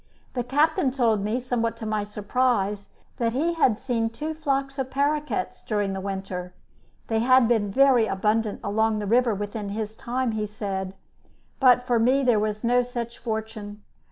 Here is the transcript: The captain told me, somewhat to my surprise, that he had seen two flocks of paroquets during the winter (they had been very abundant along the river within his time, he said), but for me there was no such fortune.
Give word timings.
The 0.33 0.43
captain 0.43 0.89
told 0.89 1.23
me, 1.23 1.39
somewhat 1.39 1.77
to 1.77 1.85
my 1.85 2.03
surprise, 2.03 2.89
that 3.17 3.33
he 3.33 3.53
had 3.53 3.79
seen 3.79 4.09
two 4.09 4.33
flocks 4.33 4.79
of 4.79 4.89
paroquets 4.89 5.63
during 5.63 5.93
the 5.93 6.01
winter 6.01 6.55
(they 7.05 7.19
had 7.19 7.47
been 7.47 7.69
very 7.71 8.07
abundant 8.07 8.61
along 8.63 8.97
the 8.97 9.05
river 9.05 9.35
within 9.35 9.69
his 9.69 9.95
time, 9.95 10.31
he 10.31 10.47
said), 10.47 10.95
but 11.59 11.85
for 11.85 11.99
me 11.99 12.23
there 12.23 12.39
was 12.39 12.63
no 12.63 12.81
such 12.81 13.19
fortune. 13.19 13.83